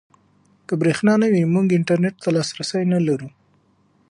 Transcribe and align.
که 0.67 0.73
برېښنا 0.81 1.13
نه 1.21 1.27
وي 1.33 1.43
موږ 1.53 1.67
انټرنيټ 1.77 2.15
ته 2.23 2.29
لاسرسی 2.35 2.83
نلرو. 2.91 3.29